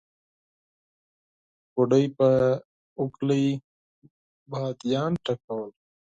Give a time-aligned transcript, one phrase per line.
[1.73, 2.27] بوډۍ په
[3.01, 3.45] اوکلۍ
[4.51, 5.69] باديان ټکول.